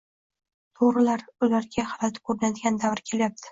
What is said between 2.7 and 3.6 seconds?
davr kelyapti.